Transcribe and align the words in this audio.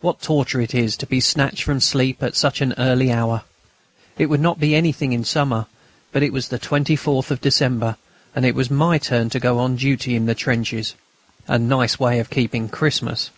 What 0.00 0.22
torture 0.22 0.60
it 0.60 0.76
is 0.76 0.96
to 0.96 1.08
be 1.08 1.18
snatched 1.18 1.64
from 1.64 1.80
sleep 1.80 2.22
at 2.22 2.36
such 2.36 2.60
an 2.60 2.72
early 2.78 3.10
hour! 3.10 3.42
It 4.16 4.26
would 4.26 4.38
not 4.40 4.60
be 4.60 4.76
anything 4.76 5.12
in 5.12 5.24
summer; 5.24 5.66
but 6.12 6.22
it 6.22 6.32
was 6.32 6.50
the 6.50 6.58
24th 6.60 7.32
of 7.32 7.40
December, 7.40 7.96
and 8.32 8.46
it 8.46 8.54
was 8.54 8.70
my 8.70 8.98
turn 8.98 9.28
to 9.30 9.40
go 9.40 9.58
on 9.58 9.74
duty 9.74 10.14
in 10.14 10.26
the 10.26 10.36
trenches. 10.36 10.94
A 11.48 11.58
nice 11.58 11.98
way 11.98 12.20
of 12.20 12.30
keeping 12.30 12.68
Christmas!... 12.68 13.30